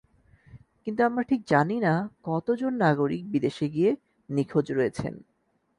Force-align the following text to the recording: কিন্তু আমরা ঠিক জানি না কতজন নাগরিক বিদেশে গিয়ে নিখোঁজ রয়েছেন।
কিন্তু 0.83 1.01
আমরা 1.03 1.23
ঠিক 1.23 1.41
জানি 1.45 1.77
না 1.79 1.93
কতজন 2.23 2.71
নাগরিক 2.75 3.23
বিদেশে 3.31 3.67
গিয়ে 3.69 3.91
নিখোঁজ 4.29 4.67
রয়েছেন। 4.71 5.13